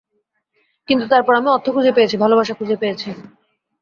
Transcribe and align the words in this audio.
কিন্তু 0.87 1.05
তারপর 1.07 1.33
আমি 1.35 1.49
অর্থ 1.51 1.67
খুঁজে 1.75 1.95
পেয়েছি, 1.97 2.15
ভালোবাসা 2.17 2.53
খুঁজে 2.53 2.75
পেয়েছি। 2.81 3.09